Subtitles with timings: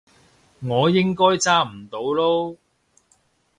[0.61, 2.57] 我應該揸唔到嚕